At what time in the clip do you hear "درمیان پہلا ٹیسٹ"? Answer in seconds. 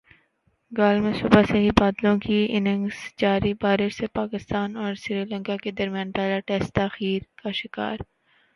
5.71-6.73